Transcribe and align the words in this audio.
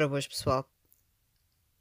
Ora, 0.00 0.08
boas 0.08 0.26
pessoal. 0.26 0.66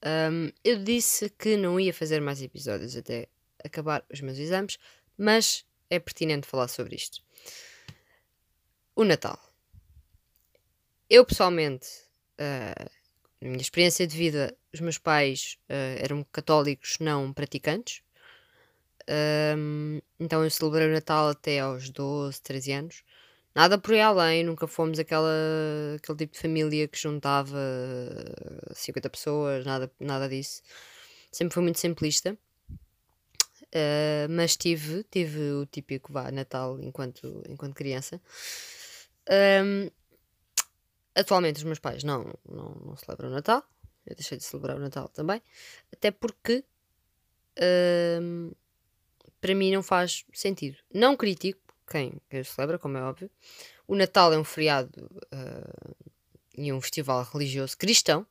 Um, 0.05 0.51
eu 0.61 0.83
disse 0.83 1.29
que 1.29 1.55
não 1.55 1.79
ia 1.79 1.93
fazer 1.93 2.19
mais 2.19 2.41
episódios 2.41 2.97
até 2.97 3.29
acabar 3.63 4.03
os 4.11 4.19
meus 4.19 4.37
exames, 4.37 4.77
mas 5.17 5.65
é 5.89 5.99
pertinente 5.99 6.45
falar 6.45 6.67
sobre 6.67 6.97
isto. 6.97 7.23
O 8.93 9.05
Natal. 9.05 9.39
Eu 11.09 11.23
pessoalmente, 11.23 11.87
uh, 12.41 12.89
na 13.39 13.51
minha 13.51 13.61
experiência 13.61 14.05
de 14.05 14.17
vida, 14.17 14.53
os 14.73 14.81
meus 14.81 14.97
pais 14.97 15.57
uh, 15.69 16.03
eram 16.03 16.21
católicos 16.25 16.97
não 16.99 17.31
praticantes. 17.31 18.01
Um, 19.57 20.01
então 20.19 20.43
eu 20.43 20.51
celebrei 20.51 20.89
o 20.89 20.91
Natal 20.91 21.29
até 21.29 21.61
aos 21.61 21.89
12, 21.89 22.41
13 22.41 22.71
anos. 22.73 23.03
Nada 23.55 23.77
por 23.77 23.93
aí 23.93 24.01
além, 24.01 24.43
nunca 24.43 24.67
fomos 24.67 24.99
aquela, 24.99 25.29
aquele 25.95 26.17
tipo 26.19 26.33
de 26.33 26.39
família 26.39 26.87
que 26.87 26.97
juntava 26.97 27.57
50 28.73 29.09
pessoas, 29.09 29.65
nada, 29.65 29.91
nada 29.99 30.29
disso. 30.29 30.61
Sempre 31.31 31.53
foi 31.53 31.63
muito 31.63 31.79
simplista. 31.79 32.37
Uh, 33.69 34.25
mas 34.29 34.57
tive, 34.57 35.03
tive 35.11 35.51
o 35.51 35.65
típico 35.65 36.11
vá, 36.11 36.31
Natal 36.31 36.79
enquanto, 36.81 37.43
enquanto 37.47 37.75
criança. 37.75 38.19
Um, 39.29 39.89
atualmente 41.13 41.57
os 41.57 41.63
meus 41.63 41.77
pais 41.77 42.03
não, 42.03 42.33
não, 42.47 42.75
não 42.83 42.97
celebram 42.97 43.29
o 43.29 43.33
Natal. 43.33 43.63
Eu 44.05 44.15
deixei 44.15 44.37
de 44.37 44.43
celebrar 44.43 44.77
o 44.77 44.79
Natal 44.79 45.07
também. 45.09 45.41
Até 45.93 46.09
porque 46.09 46.63
um, 48.21 48.51
para 49.39 49.53
mim 49.53 49.71
não 49.71 49.83
faz 49.83 50.25
sentido. 50.33 50.77
Não 50.91 51.15
critico 51.15 51.68
quem, 51.89 52.13
quem 52.29 52.43
celebra, 52.43 52.77
como 52.77 52.97
é 52.97 53.01
óbvio. 53.01 53.29
O 53.87 53.95
Natal 53.95 54.31
é 54.33 54.37
um 54.37 54.43
feriado 54.43 55.09
uh, 55.33 55.95
e 56.57 56.71
um 56.71 56.79
festival 56.79 57.23
religioso 57.23 57.77
cristão. 57.77 58.25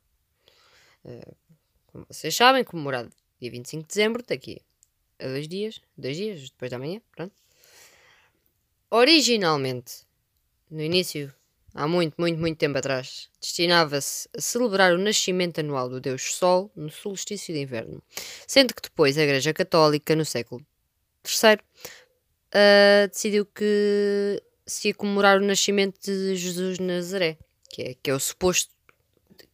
Uh, 1.04 1.36
como 1.86 2.06
vocês 2.08 2.34
sabem, 2.34 2.64
comemorado 2.64 3.10
dia 3.40 3.50
25 3.50 3.82
de 3.82 3.88
dezembro, 3.88 4.22
daqui 4.26 4.60
a 5.18 5.26
dois 5.26 5.48
dias, 5.48 5.80
dois 5.96 6.16
dias 6.16 6.50
depois 6.50 6.70
da 6.70 6.78
manhã, 6.78 7.00
pronto. 7.14 7.34
Originalmente, 8.90 10.06
no 10.70 10.80
início, 10.80 11.32
há 11.74 11.86
muito, 11.86 12.14
muito, 12.18 12.38
muito 12.38 12.58
tempo 12.58 12.78
atrás, 12.78 13.28
destinava-se 13.40 14.28
a 14.36 14.40
celebrar 14.40 14.92
o 14.92 14.98
nascimento 14.98 15.58
anual 15.60 15.88
do 15.88 16.00
Deus 16.00 16.34
Sol 16.34 16.70
no 16.74 16.90
solstício 16.90 17.54
de 17.54 17.60
inverno, 17.60 18.02
sendo 18.46 18.74
que 18.74 18.82
depois 18.82 19.18
a 19.18 19.22
Igreja 19.22 19.52
Católica, 19.52 20.16
no 20.16 20.24
século 20.24 20.64
III, 21.24 21.58
uh, 22.54 23.08
decidiu 23.08 23.46
que 23.46 24.42
se 24.66 24.88
ia 24.88 24.94
comemorar 24.94 25.38
o 25.38 25.44
nascimento 25.44 25.98
de 26.00 26.36
Jesus 26.36 26.78
de 26.78 26.84
Nazaré, 26.84 27.38
que 27.70 27.82
é, 27.82 27.94
que 27.94 28.10
é 28.10 28.14
o 28.14 28.20
suposto, 28.20 28.72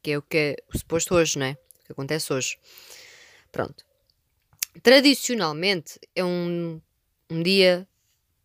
que 0.02 0.12
é 0.12 0.18
o 0.18 0.22
que 0.22 0.36
é 0.36 0.56
o 0.72 0.78
suposto 0.78 1.14
hoje, 1.14 1.38
não 1.38 1.46
é? 1.46 1.52
O 1.52 1.86
que 1.86 1.92
acontece 1.92 2.32
hoje. 2.32 2.58
Pronto. 3.52 3.84
Tradicionalmente 4.82 6.00
é 6.14 6.24
um, 6.24 6.80
um 7.30 7.42
dia 7.42 7.86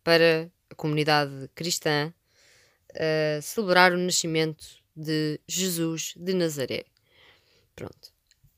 para 0.04 0.50
a 0.70 0.74
comunidade 0.74 1.50
cristã 1.54 2.14
uh, 2.92 3.42
celebrar 3.42 3.92
o 3.92 3.98
nascimento 3.98 4.64
de 4.94 5.40
Jesus 5.48 6.14
de 6.16 6.34
Nazaré. 6.34 6.84
Pronto. 7.74 8.12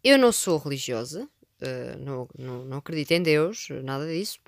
Eu 0.05 0.19
não 0.19 0.33
sou 0.33 0.59
religiosa, 0.59 1.25
uh, 1.63 1.99
não, 1.99 2.29
não, 2.37 2.65
não 2.65 2.79
acredito 2.79 3.13
em 3.13 3.23
Deus, 3.23 3.69
nada 3.83 4.07
disso. 4.07 4.39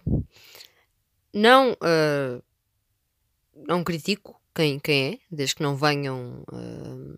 Não, 1.35 1.73
uh, 1.73 2.41
não 3.67 3.83
critico 3.83 4.41
quem, 4.55 4.79
quem 4.79 5.15
é, 5.15 5.19
desde 5.29 5.57
que 5.57 5.65
não 5.65 5.75
venham 5.75 6.45
uh, 6.45 7.17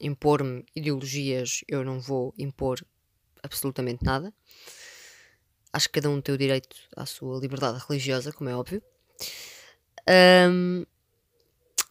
impor-me 0.00 0.64
ideologias, 0.76 1.64
eu 1.66 1.84
não 1.84 1.98
vou 1.98 2.32
impor 2.38 2.78
absolutamente 3.42 4.04
nada. 4.04 4.32
Acho 5.72 5.88
que 5.88 6.00
cada 6.00 6.08
um 6.08 6.20
tem 6.20 6.32
o 6.32 6.38
direito 6.38 6.76
à 6.96 7.04
sua 7.04 7.40
liberdade 7.40 7.84
religiosa, 7.88 8.32
como 8.32 8.48
é 8.48 8.54
óbvio. 8.54 8.80
Um, 10.48 10.86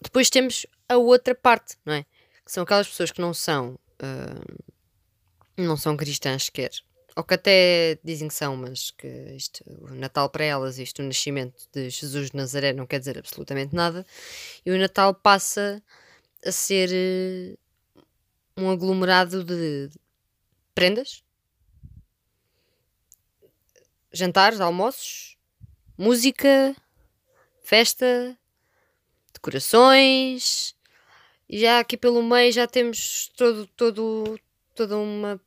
depois 0.01 0.29
temos 0.29 0.66
a 0.88 0.95
outra 0.95 1.35
parte, 1.35 1.78
não 1.85 1.94
é? 1.94 2.03
Que 2.45 2.51
são 2.51 2.63
aquelas 2.63 2.88
pessoas 2.88 3.12
que 3.12 3.19
não 3.19 3.33
são, 3.33 3.78
uh, 4.01 4.63
não 5.57 5.75
são 5.75 5.97
cristãs 5.97 6.45
sequer, 6.45 6.72
ou 7.16 7.23
que 7.23 7.33
até 7.33 7.99
dizem 8.03 8.27
que 8.27 8.33
são, 8.33 8.55
mas 8.55 8.91
que 8.91 9.07
isto, 9.35 9.63
o 9.67 9.94
Natal 9.95 10.29
para 10.29 10.45
elas, 10.45 10.79
isto, 10.79 11.01
o 11.01 11.05
nascimento 11.05 11.67
de 11.73 11.89
Jesus 11.89 12.31
de 12.31 12.38
Nazaré, 12.38 12.73
não 12.73 12.88
quer 12.88 12.99
dizer 12.99 13.17
absolutamente 13.17 13.75
nada, 13.75 14.05
e 14.66 14.72
o 14.72 14.77
Natal 14.77 15.13
passa 15.13 15.83
a 16.45 16.51
ser 16.51 16.89
uh, 16.89 18.01
um 18.57 18.69
aglomerado 18.69 19.44
de 19.44 19.89
prendas, 20.73 21.23
jantares, 24.13 24.61
almoços, 24.61 25.38
música, 25.97 26.75
festa, 27.61 28.38
decorações, 29.33 30.75
e 31.50 31.59
já 31.59 31.79
aqui 31.79 31.97
pelo 31.97 32.23
meio 32.23 32.51
já 32.53 32.66
temos 32.66 33.29
todo, 33.35 33.67
todo, 33.67 34.39
toda 34.73 34.97
uma 34.97 35.39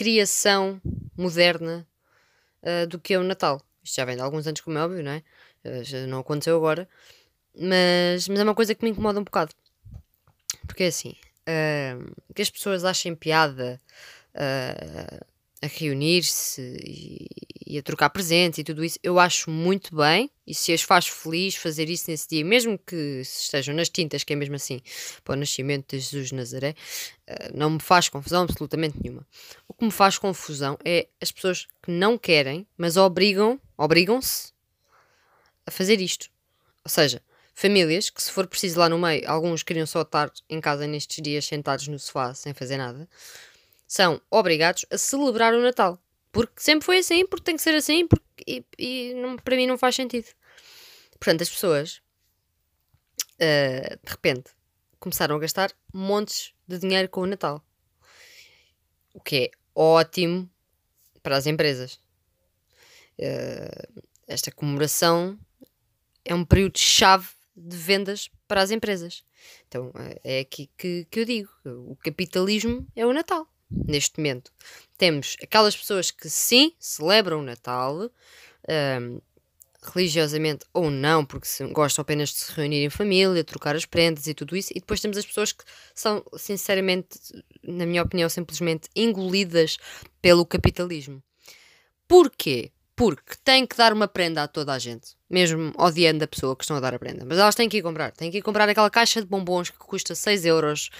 criação 0.00 0.80
moderna 1.14 1.86
uh, 2.62 2.86
do 2.86 2.98
que 2.98 3.12
é 3.12 3.18
o 3.18 3.22
Natal. 3.22 3.60
Isto 3.82 3.96
já 3.96 4.06
vem 4.06 4.16
de 4.16 4.22
alguns 4.22 4.46
anos, 4.46 4.62
como 4.62 4.78
é 4.78 4.82
óbvio, 4.82 5.04
não 5.04 5.12
é? 5.12 5.22
Uh, 5.62 6.06
não 6.06 6.20
aconteceu 6.20 6.56
agora. 6.56 6.88
Mas, 7.54 8.26
mas 8.26 8.40
é 8.40 8.42
uma 8.42 8.54
coisa 8.54 8.74
que 8.74 8.82
me 8.82 8.90
incomoda 8.92 9.20
um 9.20 9.24
bocado. 9.24 9.52
Porque 10.66 10.84
é 10.84 10.86
assim, 10.86 11.14
uh, 11.42 12.14
que 12.34 12.40
as 12.40 12.48
pessoas 12.48 12.82
achem 12.82 13.14
piada 13.14 13.78
a 15.62 15.66
reunir-se 15.66 16.62
e, 16.82 17.28
e, 17.66 17.78
a 17.78 17.82
trocar 17.82 18.08
presentes 18.10 18.58
e 18.58 18.64
tudo 18.64 18.82
isso, 18.82 18.98
eu 19.02 19.18
acho 19.18 19.50
muito 19.50 19.94
bem. 19.94 20.30
E 20.46 20.54
se 20.54 20.72
as 20.72 20.82
faz 20.82 21.06
feliz 21.06 21.54
fazer 21.54 21.88
isso 21.90 22.10
nesse 22.10 22.26
dia, 22.28 22.44
mesmo 22.44 22.78
que 22.78 23.20
estejam 23.20 23.74
nas 23.74 23.88
tintas, 23.88 24.24
que 24.24 24.32
é 24.32 24.36
mesmo 24.36 24.56
assim, 24.56 24.80
para 25.22 25.34
o 25.34 25.36
nascimento 25.36 25.90
de 25.90 26.00
Jesus 26.00 26.28
de 26.28 26.34
Nazaré, 26.34 26.74
uh, 27.28 27.56
não 27.56 27.70
me 27.70 27.80
faz 27.80 28.08
confusão 28.08 28.42
absolutamente 28.42 28.96
nenhuma. 29.02 29.26
O 29.68 29.74
que 29.74 29.84
me 29.84 29.90
faz 29.90 30.16
confusão 30.16 30.78
é 30.84 31.08
as 31.20 31.30
pessoas 31.30 31.66
que 31.82 31.90
não 31.90 32.16
querem, 32.16 32.66
mas 32.76 32.96
obrigam, 32.96 33.60
obrigam-se 33.76 34.52
a 35.66 35.70
fazer 35.70 36.00
isto. 36.00 36.30
Ou 36.84 36.90
seja, 36.90 37.22
famílias 37.54 38.08
que, 38.08 38.22
se 38.22 38.32
for 38.32 38.46
preciso 38.46 38.80
lá 38.80 38.88
no 38.88 38.98
meio, 38.98 39.28
alguns 39.30 39.62
queriam 39.62 39.86
só 39.86 40.00
estar 40.00 40.32
em 40.48 40.60
casa 40.60 40.86
nestes 40.86 41.22
dias 41.22 41.44
sentados 41.44 41.86
no 41.86 41.98
sofá 41.98 42.32
sem 42.32 42.54
fazer 42.54 42.78
nada 42.78 43.06
são 43.90 44.22
obrigados 44.30 44.86
a 44.88 44.96
celebrar 44.96 45.52
o 45.52 45.60
Natal. 45.60 46.00
Porque 46.30 46.62
sempre 46.62 46.86
foi 46.86 46.98
assim, 46.98 47.26
porque 47.26 47.42
tem 47.42 47.56
que 47.56 47.62
ser 47.62 47.74
assim, 47.74 48.06
porque, 48.06 48.24
e, 48.46 48.64
e 48.78 49.14
não, 49.14 49.36
para 49.36 49.56
mim 49.56 49.66
não 49.66 49.76
faz 49.76 49.96
sentido. 49.96 50.28
Portanto, 51.18 51.42
as 51.42 51.50
pessoas, 51.50 52.00
uh, 53.34 53.98
de 54.00 54.10
repente, 54.10 54.52
começaram 55.00 55.34
a 55.34 55.40
gastar 55.40 55.72
montes 55.92 56.54
de 56.68 56.78
dinheiro 56.78 57.08
com 57.08 57.22
o 57.22 57.26
Natal. 57.26 57.64
O 59.12 59.20
que 59.20 59.36
é 59.36 59.50
ótimo 59.74 60.48
para 61.20 61.36
as 61.36 61.48
empresas. 61.48 61.94
Uh, 63.18 64.04
esta 64.28 64.52
comemoração 64.52 65.36
é 66.24 66.32
um 66.32 66.44
período-chave 66.44 67.26
de 67.56 67.76
vendas 67.76 68.30
para 68.46 68.62
as 68.62 68.70
empresas. 68.70 69.24
Então 69.66 69.90
é 70.22 70.38
aqui 70.38 70.70
que, 70.78 71.08
que 71.10 71.18
eu 71.18 71.24
digo: 71.24 71.50
o 71.64 71.96
capitalismo 71.96 72.86
é 72.94 73.04
o 73.04 73.12
Natal 73.12 73.50
neste 73.70 74.18
momento. 74.18 74.52
Temos 74.98 75.36
aquelas 75.42 75.76
pessoas 75.76 76.10
que 76.10 76.28
sim 76.28 76.72
celebram 76.78 77.40
o 77.40 77.42
Natal, 77.42 78.10
um, 79.00 79.20
religiosamente 79.82 80.64
ou 80.74 80.90
não, 80.90 81.24
porque 81.24 81.46
gostam 81.72 82.02
apenas 82.02 82.30
de 82.30 82.36
se 82.36 82.52
reunir 82.52 82.84
em 82.84 82.90
família, 82.90 83.42
trocar 83.42 83.74
as 83.74 83.86
prendas 83.86 84.26
e 84.26 84.34
tudo 84.34 84.56
isso, 84.56 84.70
e 84.74 84.80
depois 84.80 85.00
temos 85.00 85.16
as 85.16 85.24
pessoas 85.24 85.52
que 85.52 85.64
são, 85.94 86.22
sinceramente, 86.36 87.18
na 87.62 87.86
minha 87.86 88.02
opinião, 88.02 88.28
simplesmente 88.28 88.88
engolidas 88.94 89.78
pelo 90.20 90.44
capitalismo. 90.44 91.22
Porquê? 92.06 92.72
Porque 92.94 93.34
têm 93.42 93.66
que 93.66 93.76
dar 93.76 93.94
uma 93.94 94.06
prenda 94.06 94.42
a 94.42 94.48
toda 94.48 94.74
a 94.74 94.78
gente, 94.78 95.16
mesmo 95.28 95.72
odiando 95.78 96.22
a 96.22 96.28
pessoa 96.28 96.54
que 96.54 96.64
estão 96.64 96.76
a 96.76 96.80
dar 96.80 96.92
a 96.92 96.98
prenda. 96.98 97.24
Mas 97.24 97.38
elas 97.38 97.54
têm 97.54 97.66
que 97.66 97.78
ir 97.78 97.82
comprar. 97.82 98.12
Têm 98.12 98.30
que 98.30 98.38
ir 98.38 98.42
comprar 98.42 98.68
aquela 98.68 98.90
caixa 98.90 99.22
de 99.22 99.26
bombons 99.26 99.70
que 99.70 99.78
custa 99.78 100.14
6 100.14 100.44
euros, 100.44 100.90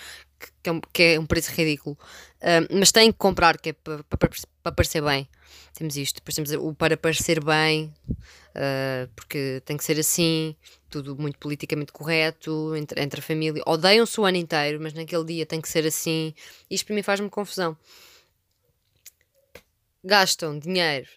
que 0.63 0.71
é 0.71 0.73
um, 0.73 0.81
que 0.93 1.03
é 1.03 1.21
um 1.21 1.27
preço 1.27 1.51
ridículo. 1.53 1.97
Uh, 2.41 2.79
mas 2.79 2.93
têm 2.93 3.13
que 3.13 3.19
comprar, 3.19 3.59
que 3.59 3.71
é 3.71 3.73
para 3.73 4.03
pa, 4.05 4.29
pa 4.63 4.73
parecer 4.73 5.03
bem. 5.03 5.29
Temos 5.75 5.97
isto. 5.97 6.17
Depois 6.17 6.35
temos 6.35 6.51
o 6.53 6.75
para 6.75 6.97
parecer 6.97 7.43
bem, 7.43 7.93
uh, 8.09 9.09
porque 9.15 9.63
tem 9.65 9.77
que 9.77 9.85
ser 9.85 9.99
assim, 9.99 10.57
tudo 10.89 11.17
muito 11.17 11.39
politicamente 11.39 11.93
correto, 11.93 12.75
entre, 12.77 13.03
entre 13.03 13.21
a 13.21 13.23
família. 13.23 13.63
Odeiam-se 13.67 14.21
o 14.21 14.25
ano 14.25 14.37
inteiro, 14.37 14.81
mas 14.81 14.93
naquele 14.93 15.25
dia 15.25 15.47
tem 15.47 15.61
que 15.61 15.69
ser 15.69 15.87
assim. 15.87 16.35
Isto 16.71 16.87
para 16.87 16.95
mim 16.95 17.03
faz-me 17.03 17.29
confusão. 17.31 17.77
Gastam 20.03 20.59
dinheiro 20.59 21.09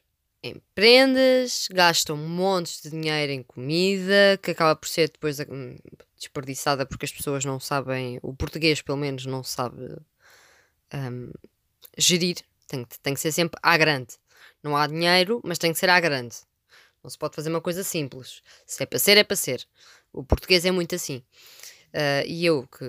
em 0.43 0.61
prendas, 0.75 1.69
gastam 1.71 2.17
montes 2.17 2.81
de 2.81 2.89
dinheiro 2.89 3.31
em 3.31 3.41
comida, 3.41 4.37
que 4.41 4.51
acaba 4.51 4.75
por 4.75 4.89
ser 4.89 5.09
depois 5.09 5.39
hum, 5.39 5.77
desperdiçada 6.23 6.85
porque 6.85 7.05
as 7.05 7.11
pessoas 7.11 7.45
não 7.45 7.59
sabem, 7.59 8.19
o 8.21 8.33
português 8.33 8.81
pelo 8.81 8.97
menos 8.97 9.25
não 9.25 9.43
sabe 9.43 9.97
um, 10.93 11.31
gerir. 11.97 12.37
Tem, 12.67 12.85
tem 13.01 13.13
que 13.13 13.19
ser 13.19 13.31
sempre 13.31 13.59
à 13.61 13.77
grande. 13.77 14.15
Não 14.61 14.75
há 14.75 14.87
dinheiro, 14.87 15.41
mas 15.43 15.57
tem 15.57 15.73
que 15.73 15.79
ser 15.79 15.89
à 15.89 15.99
grande. 15.99 16.35
Não 17.03 17.09
se 17.09 17.17
pode 17.17 17.35
fazer 17.35 17.49
uma 17.49 17.61
coisa 17.61 17.83
simples. 17.83 18.41
Se 18.65 18.83
é 18.83 18.85
para 18.85 18.99
ser, 18.99 19.17
é 19.17 19.23
para 19.23 19.35
ser. 19.35 19.67
O 20.11 20.23
português 20.23 20.65
é 20.65 20.71
muito 20.71 20.95
assim. 20.95 21.17
Uh, 21.89 22.25
e 22.25 22.45
eu, 22.45 22.67
que 22.67 22.85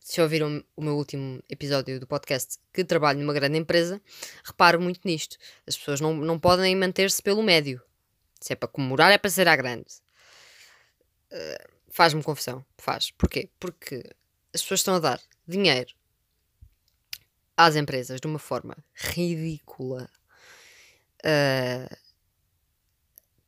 se 0.00 0.20
ouviram 0.20 0.62
o 0.76 0.82
meu 0.82 0.96
último 0.96 1.42
episódio 1.48 1.98
do 1.98 2.06
podcast, 2.06 2.58
que 2.72 2.84
trabalho 2.84 3.20
numa 3.20 3.32
grande 3.32 3.58
empresa, 3.58 4.00
reparo 4.44 4.80
muito 4.80 5.00
nisto. 5.04 5.36
As 5.66 5.76
pessoas 5.76 6.00
não, 6.00 6.14
não 6.14 6.38
podem 6.38 6.74
manter-se 6.76 7.22
pelo 7.22 7.42
médio. 7.42 7.80
Se 8.40 8.52
é 8.52 8.56
para 8.56 8.68
comemorar, 8.68 9.12
é 9.12 9.18
para 9.18 9.30
ser 9.30 9.48
à 9.48 9.56
grande. 9.56 9.86
Uh, 11.32 11.75
Faz-me 11.96 12.22
confusão. 12.22 12.62
Faz. 12.76 13.10
Porquê? 13.12 13.48
Porque 13.58 14.04
as 14.52 14.60
pessoas 14.60 14.80
estão 14.80 14.96
a 14.96 14.98
dar 14.98 15.18
dinheiro 15.48 15.94
às 17.56 17.74
empresas 17.74 18.20
de 18.20 18.26
uma 18.26 18.38
forma 18.38 18.76
ridícula. 18.94 20.06
Uh, 21.24 21.96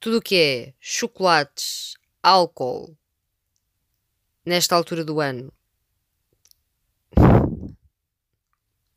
tudo 0.00 0.16
o 0.16 0.22
que 0.22 0.34
é 0.34 0.74
chocolates, 0.80 1.98
álcool, 2.22 2.96
nesta 4.46 4.74
altura 4.74 5.04
do 5.04 5.20
ano, 5.20 5.52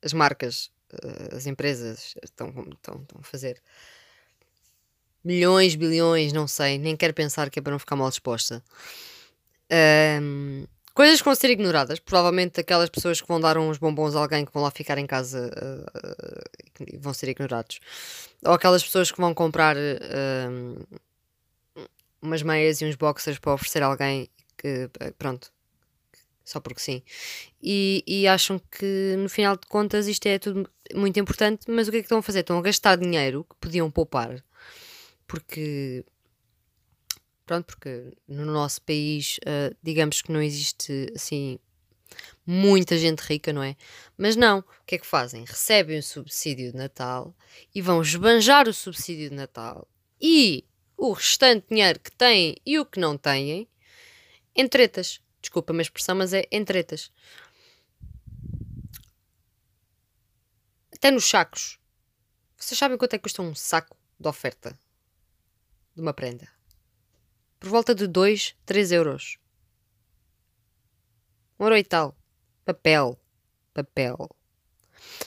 as 0.01 0.13
marcas, 0.13 0.71
uh, 0.93 1.35
as 1.35 1.45
empresas 1.45 2.15
estão, 2.23 2.47
estão, 2.71 3.01
estão 3.01 3.19
a 3.19 3.23
fazer 3.23 3.61
milhões, 5.21 5.75
bilhões, 5.75 6.31
não 6.31 6.47
sei, 6.47 6.77
nem 6.77 6.95
quero 6.95 7.13
pensar 7.13 7.49
que 7.49 7.59
é 7.59 7.61
para 7.61 7.73
não 7.73 7.79
ficar 7.79 7.97
mal 7.97 8.09
disposta. 8.09 8.63
Um, 9.71 10.65
coisas 10.93 11.19
que 11.19 11.25
vão 11.25 11.35
ser 11.35 11.49
ignoradas. 11.49 11.99
Provavelmente 11.99 12.59
aquelas 12.59 12.89
pessoas 12.89 13.21
que 13.21 13.27
vão 13.27 13.39
dar 13.39 13.57
uns 13.57 13.77
bombons 13.77 14.15
a 14.15 14.19
alguém 14.19 14.45
que 14.45 14.53
vão 14.53 14.63
lá 14.63 14.71
ficar 14.71 14.97
em 14.97 15.05
casa 15.05 15.49
uh, 15.49 16.83
uh, 16.85 16.99
vão 16.99 17.13
ser 17.13 17.29
ignorados. 17.29 17.79
Ou 18.43 18.53
aquelas 18.53 18.83
pessoas 18.83 19.11
que 19.11 19.19
vão 19.19 19.33
comprar 19.33 19.77
uh, 19.77 20.87
umas 22.21 22.41
meias 22.41 22.81
e 22.81 22.85
uns 22.85 22.95
boxers 22.95 23.39
para 23.39 23.53
oferecer 23.53 23.83
a 23.83 23.87
alguém 23.87 24.29
que, 24.57 24.89
pronto, 25.17 25.51
só 26.43 26.59
porque 26.59 26.79
sim. 26.79 27.01
E, 27.61 28.03
e, 28.05 28.27
acham 28.27 28.59
que 28.59 29.15
no 29.17 29.29
final 29.29 29.55
de 29.55 29.65
contas 29.67 30.07
isto 30.07 30.27
é 30.27 30.37
tudo 30.37 30.69
muito 30.93 31.19
importante, 31.19 31.69
mas 31.69 31.87
o 31.87 31.91
que 31.91 31.97
é 31.97 31.99
que 32.01 32.05
estão 32.05 32.19
a 32.19 32.21
fazer? 32.21 32.41
Estão 32.41 32.59
a 32.59 32.61
gastar 32.61 32.95
dinheiro 32.95 33.43
que 33.49 33.55
podiam 33.59 33.89
poupar 33.89 34.43
porque 35.31 36.03
pronto, 37.51 37.65
porque 37.65 38.13
no 38.29 38.45
nosso 38.45 38.81
país, 38.83 39.37
uh, 39.39 39.75
digamos 39.83 40.21
que 40.21 40.31
não 40.31 40.41
existe 40.41 41.11
assim 41.13 41.59
muita 42.47 42.97
gente 42.97 43.19
rica, 43.19 43.51
não 43.51 43.61
é? 43.61 43.75
Mas 44.17 44.37
não, 44.37 44.59
o 44.59 44.85
que 44.85 44.95
é 44.95 44.97
que 44.97 45.05
fazem? 45.05 45.43
Recebem 45.43 45.99
o 45.99 46.03
subsídio 46.03 46.71
de 46.71 46.77
Natal 46.77 47.35
e 47.75 47.81
vão 47.81 48.01
esbanjar 48.01 48.69
o 48.69 48.73
subsídio 48.73 49.29
de 49.29 49.35
Natal 49.35 49.85
e 50.21 50.63
o 50.95 51.11
restante 51.11 51.67
dinheiro 51.69 51.99
que 51.99 52.11
têm 52.13 52.55
e 52.65 52.79
o 52.79 52.85
que 52.85 53.01
não 53.01 53.17
têm 53.17 53.67
em 54.55 54.67
tretas. 54.67 55.19
Desculpa 55.41 55.73
a 55.73 55.73
minha 55.73 55.81
expressão, 55.81 56.15
mas 56.15 56.31
é 56.31 56.47
em 56.49 56.63
tretas. 56.63 57.11
Até 60.93 61.11
nos 61.11 61.25
sacos. 61.25 61.77
Vocês 62.55 62.77
sabem 62.77 62.97
quanto 62.97 63.15
é 63.15 63.17
que 63.17 63.23
custa 63.23 63.41
um 63.41 63.53
saco 63.53 63.97
de 64.17 64.29
oferta 64.29 64.79
de 65.93 66.01
uma 66.01 66.13
prenda? 66.13 66.60
Por 67.61 67.69
volta 67.69 67.93
de 67.93 68.07
2, 68.07 68.55
3 68.65 68.91
euros. 68.91 69.37
Um 71.59 71.65
euro 71.65 71.77
e 71.77 71.83
tal. 71.83 72.17
Papel. 72.65 73.19
Papel. 73.71 74.17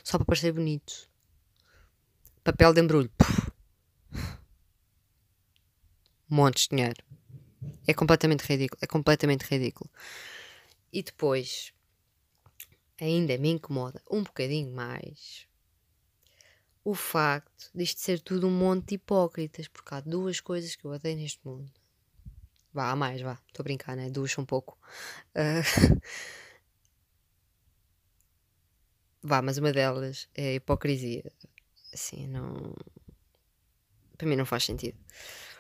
Só 0.03 0.19
para 0.19 0.27
parecer 0.27 0.53
bonito. 0.53 1.09
Papel 2.43 2.75
de 2.75 2.81
embrulho. 2.81 3.11
Puf. 3.17 3.53
Montes 6.29 6.65
de 6.65 6.71
dinheiro. 6.71 7.05
É 7.87 7.95
completamente 7.95 8.43
ridículo. 8.43 8.81
É 8.83 8.87
completamente 8.89 9.43
ridículo. 9.43 9.89
E 10.93 11.05
depois, 11.05 11.73
ainda 13.01 13.39
me 13.39 13.51
incomoda 13.51 14.03
um 14.11 14.25
bocadinho 14.25 14.75
mais 14.75 15.47
o 16.85 16.95
facto 16.95 17.71
disto 17.73 18.01
ser 18.01 18.21
tudo 18.21 18.49
um 18.49 18.51
monte 18.51 18.89
de 18.89 18.95
hipócritas, 18.97 19.69
porque 19.69 19.95
há 19.95 20.01
duas 20.01 20.41
coisas 20.41 20.75
que 20.75 20.85
eu 20.85 20.91
odeio 20.91 21.17
neste 21.17 21.41
mundo. 21.47 21.73
Vá, 22.75 22.91
há 22.91 22.97
mais, 22.97 23.23
vá. 23.23 23.39
Estou 23.47 23.63
a 23.63 23.63
brincar, 23.63 23.97
né? 23.97 24.11
Duas 24.11 24.37
um 24.37 24.45
pouco. 24.45 24.77
Uh... 25.31 26.01
vá, 29.23 29.41
mas 29.41 29.59
uma 29.59 29.73
delas 29.73 30.29
é 30.35 30.49
a 30.49 30.55
hipocrisia. 30.55 31.31
Assim, 31.93 32.27
não. 32.27 32.75
Para 34.19 34.27
mim 34.27 34.35
não 34.35 34.45
faz 34.45 34.65
sentido. 34.65 34.99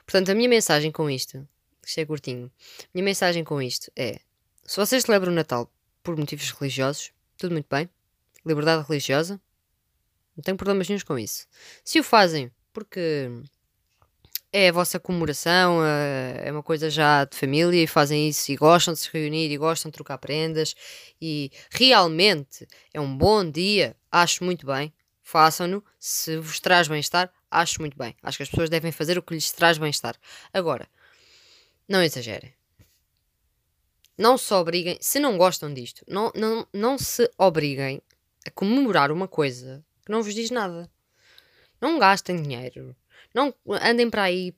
Portanto, 0.05 0.31
a 0.31 0.35
minha 0.35 0.49
mensagem 0.49 0.91
com 0.91 1.09
isto, 1.09 1.49
isto 1.87 2.01
é 2.01 2.05
curtinho, 2.05 2.51
a 2.83 2.89
minha 2.93 3.05
mensagem 3.05 3.45
com 3.45 3.63
isto 3.63 3.93
é: 3.95 4.19
se 4.65 4.77
vocês 4.77 5.05
celebram 5.05 5.31
o 5.31 5.35
Natal 5.35 5.73
por 6.03 6.17
motivos 6.17 6.51
religiosos, 6.51 7.13
tudo 7.39 7.53
muito 7.53 7.69
bem. 7.71 7.89
Liberdade 8.45 8.87
religiosa, 8.87 9.41
não 10.37 10.43
tenho 10.43 10.57
problemas 10.57 10.89
nenhum 10.89 11.01
com 11.07 11.17
isso. 11.17 11.47
Se 11.85 12.01
o 12.01 12.05
fazem 12.05 12.51
porque 12.73 13.31
é 14.57 14.69
a 14.69 14.73
vossa 14.73 15.01
comemoração, 15.01 15.85
é 15.85 16.49
uma 16.53 16.63
coisa 16.63 16.89
já 16.89 17.25
de 17.25 17.37
família 17.37 17.83
e 17.83 17.89
fazem 17.89 18.29
isso 18.29 18.53
e 18.53 18.57
gostam 18.57 18.95
de 18.95 19.01
se 19.01 19.11
reunir 19.13 19.51
e 19.51 19.57
gostam 19.57 19.91
de 19.91 19.95
trocar 19.95 20.17
prendas 20.17 20.77
e 21.21 21.51
realmente 21.71 22.65
é 22.93 23.01
um 23.01 23.19
bom 23.19 23.45
dia, 23.51 23.97
acho 24.13 24.45
muito 24.45 24.65
bem. 24.65 24.95
Façam-no, 25.25 25.85
se 25.99 26.37
vos 26.37 26.61
traz 26.61 26.87
bem-estar, 26.87 27.33
acho 27.51 27.81
muito 27.81 27.99
bem. 27.99 28.15
Acho 28.23 28.37
que 28.37 28.43
as 28.45 28.49
pessoas 28.49 28.71
devem 28.71 28.93
fazer 28.93 29.19
o 29.19 29.23
que 29.23 29.35
lhes 29.35 29.51
traz 29.51 29.77
bem-estar. 29.77 30.15
Agora, 30.53 30.89
não 31.89 32.01
exagerem. 32.01 32.55
Não 34.17 34.39
se 34.39 34.55
obriguem, 34.55 34.97
se 35.01 35.19
não 35.19 35.37
gostam 35.37 35.75
disto, 35.75 36.05
não, 36.07 36.31
não, 36.33 36.65
não 36.73 36.97
se 36.97 37.29
obriguem 37.37 38.01
a 38.47 38.51
comemorar 38.53 39.11
uma 39.11 39.27
coisa 39.27 39.85
que 40.07 40.13
não 40.13 40.23
vos 40.23 40.33
diz 40.33 40.53
nada. 40.53 40.89
Não 41.81 41.99
gastem 41.99 42.41
dinheiro 42.41 42.95
não 43.35 43.55
andem 43.69 44.11
para 44.11 44.25
aí 44.25 44.55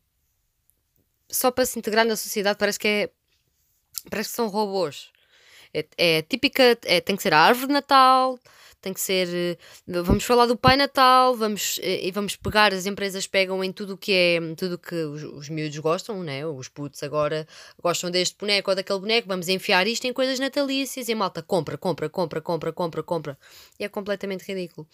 só 1.29 1.50
para 1.50 1.67
se 1.67 1.79
integrar 1.79 2.05
na 2.06 2.17
sociedade, 2.17 2.58
parece 2.58 2.79
que 2.79 2.89
é. 2.89 3.10
Parece 4.10 4.31
que 4.31 4.36
são 4.36 4.48
robôs. 4.48 5.10
É, 5.75 5.86
é 5.96 6.22
típica. 6.22 6.79
É, 6.84 7.01
tem 7.01 7.17
que 7.17 7.22
ser 7.22 7.34
a 7.34 7.41
árvore 7.41 7.69
de 7.69 7.72
Natal, 7.72 8.39
tem 8.81 8.93
que 8.93 9.01
ser. 9.01 9.29
Eh, 9.34 9.58
vamos 9.86 10.25
falar 10.25 10.46
do 10.46 10.56
Pai 10.56 10.77
Natal, 10.77 11.34
vamos, 11.34 11.81
eh, 11.82 12.06
e 12.06 12.13
vamos 12.13 12.36
pegar, 12.36 12.72
as 12.72 12.86
empresas 12.86 13.27
pegam 13.27 13.63
em 13.65 13.72
tudo 13.72 13.96
que 13.96 14.13
é. 14.13 14.55
Tudo 14.55 14.79
que 14.79 14.94
os, 14.94 15.25
os 15.25 15.48
miúdos 15.48 15.79
gostam, 15.79 16.22
né? 16.22 16.46
Os 16.46 16.69
putos 16.69 17.03
agora 17.03 17.46
gostam 17.82 18.10
deste 18.10 18.36
boneco 18.39 18.70
ou 18.70 18.77
daquele 18.77 19.01
boneco, 19.01 19.29
vamos 19.29 19.48
enfiar 19.48 19.86
isto 19.86 20.06
em 20.06 20.13
coisas 20.13 20.39
natalícias 20.39 21.08
e 21.08 21.13
a 21.13 21.17
malta 21.17 21.43
compra, 21.43 21.77
compra, 21.77 22.08
compra, 22.08 22.41
compra, 22.41 22.72
compra, 22.72 23.03
compra. 23.03 23.39
E 23.79 23.84
é 23.84 23.89
completamente 23.89 24.44
ridículo. 24.44 24.86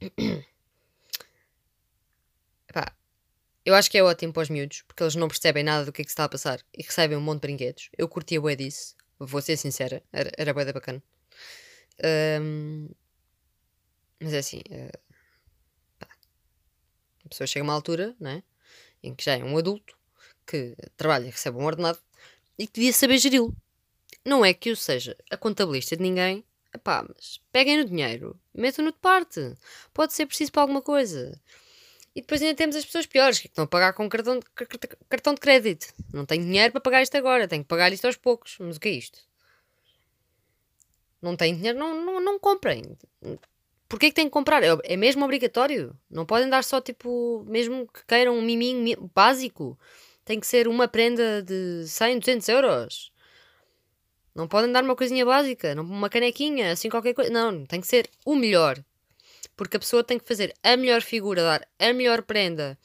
Pá, 2.76 2.94
eu 3.64 3.74
acho 3.74 3.90
que 3.90 3.96
é 3.96 4.02
ótimo 4.02 4.34
para 4.34 4.42
os 4.42 4.50
miúdos, 4.50 4.82
porque 4.82 5.02
eles 5.02 5.14
não 5.14 5.28
percebem 5.28 5.64
nada 5.64 5.86
do 5.86 5.90
que 5.90 6.02
é 6.02 6.04
que 6.04 6.10
se 6.10 6.12
está 6.12 6.24
a 6.24 6.28
passar 6.28 6.60
e 6.76 6.82
recebem 6.82 7.16
um 7.16 7.22
monte 7.22 7.40
de 7.40 7.46
brinquedos. 7.48 7.88
Eu 7.96 8.06
curtia 8.06 8.38
bué 8.38 8.54
disso, 8.54 8.94
vou 9.18 9.40
ser 9.40 9.56
sincera, 9.56 10.02
era, 10.12 10.30
era 10.36 10.52
da 10.62 10.74
bacana. 10.74 11.02
Um, 12.42 12.90
mas 14.20 14.34
é 14.34 14.38
assim, 14.40 14.58
uh, 14.58 14.98
pá, 15.98 16.06
a 17.24 17.28
pessoa 17.30 17.46
chega 17.46 17.64
a 17.64 17.66
uma 17.66 17.72
altura, 17.72 18.14
né, 18.20 18.42
em 19.02 19.14
que 19.14 19.24
já 19.24 19.38
é 19.38 19.42
um 19.42 19.56
adulto, 19.56 19.96
que 20.46 20.76
trabalha 20.98 21.30
recebe 21.30 21.56
um 21.56 21.64
ordenado 21.64 21.98
e 22.58 22.66
que 22.66 22.74
devia 22.74 22.92
saber 22.92 23.16
geri-lo. 23.16 23.56
Não 24.22 24.44
é 24.44 24.52
que 24.52 24.68
eu 24.68 24.76
seja 24.76 25.16
a 25.30 25.36
contabilista 25.38 25.96
de 25.96 26.02
ninguém, 26.02 26.44
pá, 26.84 27.06
mas 27.08 27.40
peguem 27.50 27.78
no 27.78 27.86
dinheiro, 27.86 28.38
metam-no 28.52 28.92
de 28.92 28.98
parte. 28.98 29.56
Pode 29.94 30.12
ser 30.12 30.26
preciso 30.26 30.52
para 30.52 30.60
alguma 30.60 30.82
coisa. 30.82 31.40
E 32.16 32.22
depois 32.22 32.40
ainda 32.40 32.54
temos 32.54 32.74
as 32.74 32.84
pessoas 32.86 33.04
piores, 33.04 33.38
que 33.38 33.46
estão 33.46 33.64
a 33.64 33.66
pagar 33.66 33.92
com 33.92 34.08
cartão 34.08 34.38
de, 34.38 34.46
cartão 35.06 35.34
de 35.34 35.40
crédito. 35.40 35.92
Não 36.14 36.24
tenho 36.24 36.42
dinheiro 36.42 36.72
para 36.72 36.80
pagar 36.80 37.02
isto 37.02 37.14
agora, 37.14 37.46
tenho 37.46 37.62
que 37.62 37.68
pagar 37.68 37.92
isto 37.92 38.06
aos 38.06 38.16
poucos. 38.16 38.56
Mas 38.58 38.78
o 38.78 38.80
que 38.80 38.88
é 38.88 38.92
isto? 38.92 39.18
Não 41.20 41.36
tenho 41.36 41.54
dinheiro, 41.54 41.78
não, 41.78 42.02
não, 42.02 42.18
não 42.18 42.38
comprem. 42.38 42.96
Porquê 43.86 44.08
que 44.08 44.14
têm 44.14 44.24
que 44.24 44.30
comprar? 44.30 44.62
É, 44.62 44.68
é 44.84 44.96
mesmo 44.96 45.26
obrigatório. 45.26 45.94
Não 46.10 46.24
podem 46.24 46.48
dar 46.48 46.64
só 46.64 46.80
tipo, 46.80 47.44
mesmo 47.46 47.86
que 47.86 48.06
queiram 48.06 48.38
um 48.38 48.40
miminho 48.40 49.10
básico. 49.14 49.78
Tem 50.24 50.40
que 50.40 50.46
ser 50.46 50.68
uma 50.68 50.88
prenda 50.88 51.42
de 51.42 51.86
100, 51.86 52.20
200 52.20 52.48
euros. 52.48 53.12
Não 54.34 54.48
podem 54.48 54.72
dar 54.72 54.82
uma 54.82 54.96
coisinha 54.96 55.24
básica, 55.26 55.78
uma 55.78 56.08
canequinha, 56.08 56.72
assim 56.72 56.88
qualquer 56.88 57.12
coisa. 57.12 57.30
Não, 57.30 57.66
tem 57.66 57.78
que 57.78 57.86
ser 57.86 58.08
o 58.24 58.34
melhor. 58.34 58.82
Porque 59.56 59.78
a 59.78 59.80
pessoa 59.80 60.04
tem 60.04 60.18
que 60.18 60.28
fazer 60.28 60.54
a 60.62 60.76
melhor 60.76 61.00
figura, 61.00 61.42
dar 61.42 61.68
a 61.78 61.92
melhor 61.92 62.22
prenda. 62.22 62.78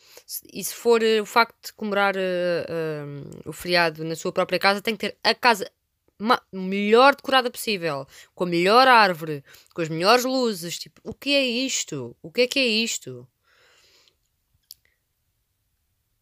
E 0.54 0.64
se 0.64 0.74
for 0.74 1.02
uh, 1.04 1.22
o 1.22 1.26
facto 1.26 1.68
de 1.68 1.74
comemorar 1.74 2.16
uh, 2.16 2.20
uh, 2.20 3.50
o 3.50 3.52
feriado 3.52 4.04
na 4.06 4.16
sua 4.16 4.32
própria 4.32 4.58
casa, 4.58 4.82
tem 4.82 4.96
que 4.96 5.10
ter 5.10 5.18
a 5.24 5.36
casa 5.36 5.70
melhor 6.52 7.16
decorada 7.16 7.50
possível, 7.50 8.08
com 8.34 8.44
a 8.46 8.48
melhor 8.48 8.88
árvore, 8.88 9.44
com 9.74 9.82
as 9.82 9.90
melhores 9.90 10.24
luzes. 10.24 10.78
Tipo, 10.80 11.02
o 11.04 11.14
que 11.14 11.36
é 11.36 11.44
isto? 11.44 12.16
O 12.22 12.32
que 12.32 12.42
é 12.42 12.48
que 12.48 12.60
é 12.60 12.66
isto? 12.66 13.28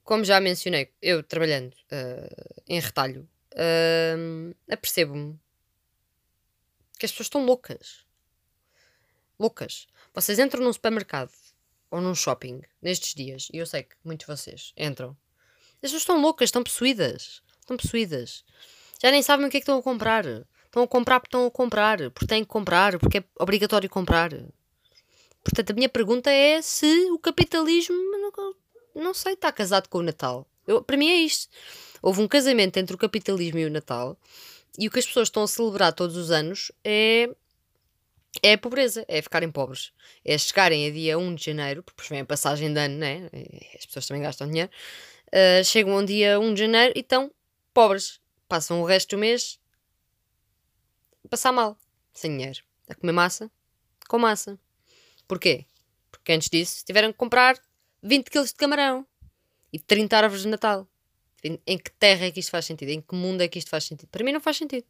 Como 0.04 0.24
já 0.24 0.40
mencionei, 0.40 0.92
eu 1.02 1.22
trabalhando 1.22 1.76
em 2.68 2.80
retalho, 2.80 3.28
apercebo-me 4.72 5.38
que 6.98 7.06
as 7.06 7.12
pessoas 7.12 7.26
estão 7.26 7.46
loucas. 7.46 8.06
Loucas. 9.38 9.86
Vocês 10.14 10.40
entram 10.40 10.64
num 10.64 10.74
supermercado 10.74 11.32
ou 11.92 12.02
num 12.02 12.16
shopping 12.16 12.62
nestes 12.82 13.14
dias, 13.14 13.48
e 13.54 13.58
eu 13.58 13.66
sei 13.66 13.84
que 13.84 13.96
muitos 14.04 14.26
de 14.26 14.36
vocês 14.36 14.74
entram. 14.78 15.18
As 15.76 15.82
pessoas 15.82 16.02
estão 16.02 16.22
loucas, 16.22 16.48
estão 16.48 16.64
possuídas. 16.64 17.42
Estão 17.62 17.78
possuídas. 17.78 18.44
Já 19.02 19.12
nem 19.12 19.22
sabem 19.22 19.46
o 19.46 19.50
que 19.50 19.58
é 19.58 19.60
que 19.60 19.64
estão 19.64 19.80
a 19.80 19.84
comprar. 19.84 20.26
Estão 20.66 20.84
a 20.84 20.88
comprar 20.88 21.20
porque 21.20 21.30
estão 21.30 21.46
a 21.46 21.52
comprar, 21.52 22.12
porque 22.12 22.28
têm 22.28 22.44
que 22.44 22.50
comprar, 22.50 23.00
porque 23.00 23.20
é 23.20 23.24
obrigatório 23.40 23.90
comprar. 23.90 24.32
Portanto, 25.44 25.72
a 25.72 25.74
minha 25.74 25.90
pergunta 25.90 26.30
é 26.30 26.62
se 26.62 27.10
o 27.12 27.18
capitalismo, 27.18 27.96
não, 28.94 29.14
sei, 29.14 29.34
está 29.34 29.52
casado 29.52 29.88
com 29.88 30.00
o 30.00 30.04
Natal. 30.04 30.46
Eu, 30.68 30.84
para 30.84 30.98
mim 30.98 31.10
é 31.10 31.16
isto. 31.22 31.48
Houve 32.02 32.22
um 32.22 32.28
casamento 32.28 32.78
entre 32.78 32.94
o 32.94 32.98
capitalismo 32.98 33.60
e 33.60 33.66
o 33.66 33.72
Natal 33.72 34.18
e 34.78 34.88
o 34.88 34.92
que 34.92 35.00
as 35.00 35.06
pessoas 35.06 35.28
estão 35.28 35.44
a 35.44 35.48
celebrar 35.48 35.94
todos 35.94 36.16
os 36.16 36.30
anos 36.30 36.72
é 36.84 37.30
é 38.44 38.54
a 38.54 38.58
pobreza, 38.58 39.04
é 39.08 39.22
ficarem 39.22 39.52
pobres. 39.52 39.92
É 40.24 40.38
chegarem 40.38 40.88
a 40.88 40.92
dia 40.92 41.18
1 41.18 41.36
de 41.36 41.46
janeiro, 41.46 41.84
porque 41.84 41.96
depois 41.98 42.10
vem 42.10 42.22
a 42.22 42.26
passagem 42.26 42.74
de 42.74 42.80
ano, 42.80 42.98
né? 42.98 43.30
As 43.78 43.86
pessoas 43.86 44.08
também 44.08 44.24
gastam 44.24 44.48
dinheiro. 44.48 44.72
Uh, 45.28 45.64
chegam 45.64 45.98
um 45.98 46.06
dia 46.06 46.40
1 46.40 46.54
de 46.54 46.60
janeiro 46.62 46.94
e 46.96 47.00
estão 47.00 47.32
pobres. 47.74 48.20
Passam 48.48 48.82
o 48.82 48.86
resto 48.86 49.16
do 49.16 49.20
mês 49.20 49.60
a 51.26 51.28
passar 51.28 51.52
mal, 51.52 51.78
sem 52.14 52.32
dinheiro. 52.32 52.60
A 52.88 52.96
comer 52.96 53.12
massa, 53.12 53.52
com 54.08 54.18
massa. 54.18 54.58
Porquê? 55.28 55.66
Porque 56.12 56.32
antes 56.32 56.50
disso 56.50 56.84
tiveram 56.84 57.12
que 57.12 57.18
comprar 57.18 57.60
20 58.02 58.30
kg 58.30 58.46
de 58.46 58.54
camarão 58.56 59.06
e 59.72 59.80
30 59.80 60.18
árvores 60.18 60.44
de 60.44 60.50
Natal. 60.50 60.88
Em 61.44 61.78
que 61.78 61.92
terra 61.92 62.26
é 62.26 62.32
que 62.32 62.40
isto 62.40 62.50
faz 62.50 62.66
sentido? 62.66 62.90
Em 62.90 63.02
que 63.02 63.16
mundo 63.16 63.42
é 63.42 63.48
que 63.48 63.60
isto 63.60 63.70
faz 63.70 63.86
sentido? 63.86 64.10
Para 64.10 64.24
mim 64.24 64.34
não 64.34 64.42
faz 64.42 64.58
sentido. 64.58 64.86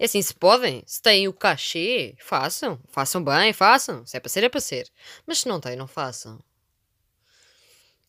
É 0.00 0.06
assim, 0.06 0.22
se 0.22 0.32
podem, 0.32 0.82
se 0.86 1.02
têm 1.02 1.28
o 1.28 1.32
cachê, 1.32 2.16
façam. 2.18 2.80
Façam 2.88 3.22
bem, 3.22 3.52
façam. 3.52 4.06
Se 4.06 4.16
é 4.16 4.20
para 4.20 4.30
ser, 4.30 4.44
é 4.44 4.48
para 4.48 4.58
ser. 4.58 4.90
Mas 5.26 5.40
se 5.40 5.48
não 5.48 5.60
têm, 5.60 5.76
não 5.76 5.86
façam. 5.86 6.42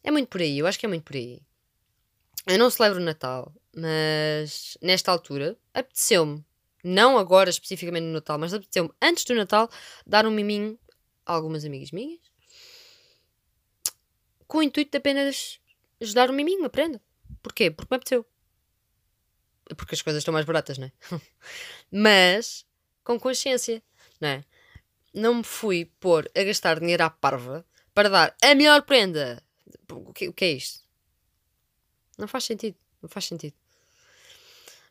É 0.02 0.10
muito 0.10 0.30
por 0.30 0.40
aí, 0.40 0.58
eu 0.58 0.66
acho 0.66 0.80
que 0.80 0.86
é 0.86 0.90
muito 0.90 1.04
por 1.04 1.18
aí. 1.18 1.42
Eu 2.48 2.58
não 2.58 2.70
celebro 2.70 3.02
o 3.02 3.04
Natal, 3.04 3.54
mas 3.76 4.78
nesta 4.82 5.12
altura 5.12 5.58
apeteceu-me, 5.74 6.44
não 6.82 7.18
agora 7.18 7.50
especificamente 7.50 8.06
no 8.06 8.14
Natal, 8.14 8.40
mas 8.40 8.54
apeteceu-me 8.54 8.90
antes 9.02 9.26
do 9.26 9.36
Natal 9.36 9.70
dar 10.08 10.26
um 10.26 10.32
miminho 10.32 10.80
a 11.26 11.34
algumas 11.34 11.66
amigas 11.66 11.92
minhas 11.92 12.32
com 14.48 14.60
o 14.60 14.64
intuito 14.64 14.92
de 14.92 14.98
apenas 14.98 15.60
ajudar 16.02 16.30
um 16.30 16.34
miminho, 16.34 16.66
aprenda. 16.66 17.02
Porquê? 17.44 17.70
Porque 17.70 17.94
me 17.94 17.96
apeteceu 17.98 18.26
porque 19.76 19.96
as 19.96 20.02
coisas 20.02 20.22
estão 20.22 20.34
mais 20.34 20.46
baratas, 20.46 20.78
não 20.78 20.88
é? 20.88 20.92
Mas 21.92 22.66
com 23.04 23.20
consciência, 23.20 23.82
não 24.20 24.30
é? 24.30 24.46
Não 25.14 25.36
me 25.36 25.44
fui 25.44 25.86
pôr 26.00 26.30
a 26.36 26.44
gastar 26.44 26.80
dinheiro 26.80 27.04
à 27.04 27.10
parva 27.10 27.66
para 27.94 28.10
dar 28.10 28.36
a 28.42 28.56
melhor 28.56 28.84
prenda. 28.84 29.44
O 29.92 30.14
que, 30.14 30.30
o 30.30 30.34
que 30.34 30.46
é 30.46 30.52
isto? 30.52 30.82
Não 32.18 32.28
faz 32.28 32.46
sentido. 32.46 32.78
Não 33.02 33.10
faz 33.10 33.26
sentido. 33.26 33.56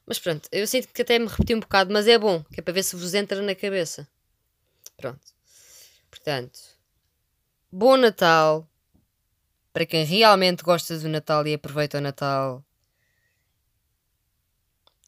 Mas 0.06 0.18
pronto, 0.18 0.48
eu 0.50 0.66
sinto 0.66 0.88
que 0.88 1.02
até 1.02 1.18
me 1.18 1.26
repeti 1.26 1.54
um 1.54 1.60
bocado, 1.60 1.92
mas 1.92 2.08
é 2.08 2.18
bom, 2.18 2.42
que 2.44 2.60
é 2.60 2.62
para 2.62 2.74
ver 2.74 2.82
se 2.82 2.96
vos 2.96 3.14
entra 3.14 3.40
na 3.40 3.54
cabeça. 3.54 4.08
Pronto. 4.96 5.32
Portanto, 6.10 6.58
bom 7.70 7.96
Natal 7.96 8.68
para 9.72 9.86
quem 9.86 10.04
realmente 10.04 10.62
gosta 10.62 10.98
do 10.98 11.08
Natal 11.08 11.46
e 11.46 11.54
aproveita 11.54 11.98
o 11.98 12.00
Natal 12.00 12.64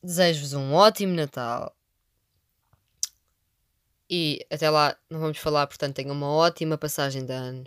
Desejo-vos 0.02 0.52
um 0.52 0.72
ótimo 0.72 1.14
Natal. 1.14 1.76
E 4.10 4.44
até 4.50 4.68
lá 4.68 4.96
não 5.08 5.20
vamos 5.20 5.38
falar, 5.38 5.66
portanto, 5.66 5.96
tenham 5.96 6.12
uma 6.12 6.28
ótima 6.28 6.76
passagem 6.76 7.24
de 7.24 7.32
ano. 7.32 7.64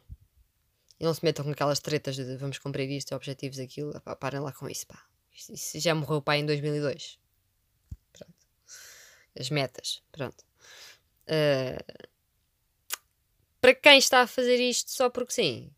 E 1.00 1.04
não 1.04 1.14
se 1.14 1.24
metam 1.24 1.44
com 1.44 1.52
aquelas 1.52 1.80
tretas 1.80 2.16
de 2.16 2.38
vamos 2.38 2.58
cumprir 2.60 2.90
isto, 2.90 3.16
objetivos, 3.16 3.60
aquilo. 3.60 4.00
Pá, 4.02 4.16
parem 4.16 4.40
lá 4.40 4.52
com 4.52 4.70
isso, 4.70 4.86
pá. 4.88 5.04
Isso 5.34 5.80
já 5.80 5.94
morreu 5.94 6.18
o 6.18 6.22
pai 6.22 6.40
em 6.40 6.46
2002. 6.46 7.20
Pronto. 8.14 8.34
As 9.38 9.50
metas, 9.50 10.04
pronto. 10.12 10.44
Uh, 11.28 12.10
para 13.60 13.74
quem 13.74 13.98
está 13.98 14.22
a 14.22 14.28
fazer 14.28 14.58
isto 14.58 14.92
só 14.92 15.10
porque 15.10 15.34
sim, 15.34 15.74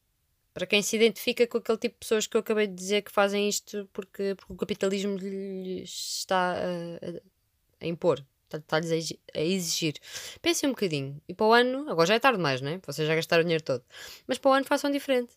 para 0.58 0.66
quem 0.66 0.82
se 0.82 0.96
identifica 0.96 1.46
com 1.46 1.60
aquele 1.60 1.78
tipo 1.78 1.94
de 1.94 2.00
pessoas 2.00 2.26
que 2.26 2.36
eu 2.36 2.42
acabei 2.42 2.66
de 2.66 2.74
dizer 2.74 3.04
que 3.04 3.12
fazem 3.12 3.48
isto 3.48 3.88
porque, 3.94 4.34
porque 4.34 4.54
o 4.54 4.56
capitalismo 4.56 5.16
lhes 5.16 6.18
está 6.18 6.56
a, 6.56 7.84
a 7.84 7.86
impor, 7.86 8.26
está-lhes 8.52 9.14
a 9.36 9.40
exigir. 9.40 10.00
Pensem 10.42 10.68
um 10.68 10.72
bocadinho. 10.72 11.22
E 11.28 11.34
para 11.36 11.46
o 11.46 11.54
ano, 11.54 11.88
agora 11.88 12.08
já 12.08 12.16
é 12.16 12.20
tarde 12.20 12.38
demais, 12.38 12.60
não 12.60 12.72
é? 12.72 12.80
Vocês 12.84 13.08
já 13.08 13.14
gastaram 13.14 13.42
o 13.42 13.44
dinheiro 13.44 13.64
todo. 13.64 13.86
Mas 14.26 14.40
para 14.40 14.50
o 14.50 14.54
ano 14.56 14.66
façam 14.66 14.90
diferente. 14.90 15.32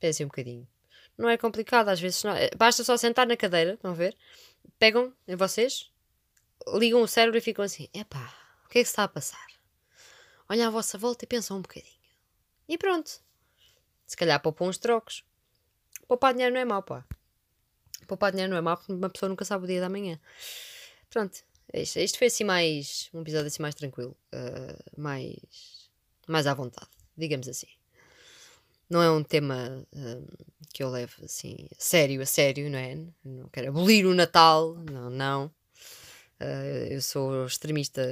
Pensem 0.00 0.24
um 0.24 0.30
bocadinho. 0.30 0.66
Não 1.18 1.28
é 1.28 1.36
complicado, 1.36 1.90
às 1.90 2.00
vezes 2.00 2.24
não. 2.24 2.32
Basta 2.56 2.82
só 2.84 2.96
sentar 2.96 3.26
na 3.26 3.36
cadeira, 3.36 3.74
estão 3.74 3.90
a 3.90 3.94
ver? 3.94 4.16
Pegam 4.78 5.12
em 5.28 5.36
vocês, 5.36 5.90
ligam 6.68 7.02
o 7.02 7.06
cérebro 7.06 7.36
e 7.36 7.42
ficam 7.42 7.62
assim: 7.62 7.86
epá, 7.92 8.34
o 8.64 8.70
que 8.70 8.78
é 8.78 8.82
que 8.82 8.88
se 8.88 8.92
está 8.92 9.04
a 9.04 9.08
passar? 9.08 9.46
Olhem 10.48 10.64
à 10.64 10.70
vossa 10.70 10.96
volta 10.96 11.26
e 11.26 11.28
pensam 11.28 11.58
um 11.58 11.60
bocadinho. 11.60 12.00
E 12.66 12.78
pronto. 12.78 13.20
Se 14.12 14.16
calhar 14.18 14.38
poupam 14.42 14.66
uns 14.66 14.76
trocos. 14.76 15.24
Poupar 16.06 16.34
dinheiro 16.34 16.52
não 16.52 16.60
é 16.60 16.66
mau, 16.66 16.82
pá. 16.82 17.02
Poupar 18.06 18.30
dinheiro 18.30 18.50
não 18.50 18.58
é 18.58 18.60
mau 18.60 18.76
porque 18.76 18.92
uma 18.92 19.08
pessoa 19.08 19.30
nunca 19.30 19.42
sabe 19.42 19.64
o 19.64 19.66
dia 19.66 19.80
da 19.80 19.88
manhã. 19.88 20.20
Pronto. 21.08 21.42
Isto, 21.72 21.98
isto 21.98 22.18
foi 22.18 22.26
assim 22.26 22.44
mais. 22.44 23.08
Um 23.14 23.22
episódio 23.22 23.46
assim 23.46 23.62
mais 23.62 23.74
tranquilo. 23.74 24.14
Uh, 24.30 25.00
mais. 25.00 25.88
Mais 26.28 26.46
à 26.46 26.52
vontade. 26.52 26.90
Digamos 27.16 27.48
assim. 27.48 27.68
Não 28.90 29.02
é 29.02 29.10
um 29.10 29.24
tema 29.24 29.82
uh, 29.94 30.46
que 30.74 30.82
eu 30.82 30.90
levo 30.90 31.24
assim 31.24 31.66
a 31.74 31.80
sério, 31.80 32.20
a 32.20 32.26
sério, 32.26 32.68
não 32.68 32.78
é? 32.78 32.98
Não 33.24 33.48
quero 33.48 33.70
abolir 33.70 34.04
o 34.04 34.14
Natal. 34.14 34.74
Não, 34.74 35.08
não. 35.08 35.46
Uh, 36.38 36.84
eu 36.90 37.00
sou 37.00 37.46
extremista, 37.46 38.02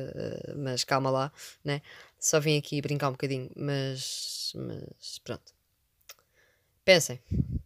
mas 0.56 0.82
calma 0.82 1.10
lá, 1.10 1.30
né? 1.62 1.82
Só 2.18 2.40
vim 2.40 2.56
aqui 2.56 2.80
brincar 2.80 3.10
um 3.10 3.12
bocadinho, 3.12 3.50
mas, 3.54 4.54
mas 4.56 5.18
pronto. 5.18 5.59
Pensem, 6.84 7.20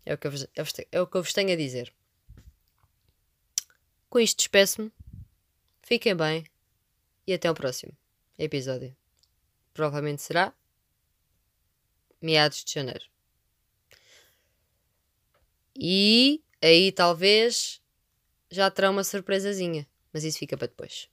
é 0.05 0.15
o 0.15 0.19
que 0.19 0.27
eu 0.27 0.31
vos, 0.31 0.47
é 0.91 1.01
o 1.01 1.07
que 1.07 1.17
eu 1.17 1.23
vos 1.23 1.33
tenho 1.33 1.53
a 1.53 1.57
dizer. 1.57 1.93
Com 4.11 4.19
isto 4.19 4.39
despeço-me. 4.39 4.93
Fiquem 5.83 6.15
bem 6.15 6.45
e 7.27 7.35
até 7.35 7.51
o 7.51 7.55
próximo 7.55 7.97
episódio. 8.39 8.97
Provavelmente 9.73 10.23
será 10.23 10.53
meados 12.21 12.65
de 12.65 12.73
janeiro. 12.73 13.05
E 15.77 16.43
aí 16.63 16.93
talvez 16.93 17.83
já 18.51 18.71
terá 18.71 18.91
uma 18.91 19.05
surpresazinha, 19.05 19.87
mas 20.13 20.25
isso 20.25 20.39
fica 20.39 20.57
para 20.57 20.69
depois. 20.69 21.09